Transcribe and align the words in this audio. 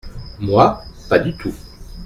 Moi, 0.39 0.81
pas 1.09 1.19
du 1.19 1.37
tout. 1.37 1.53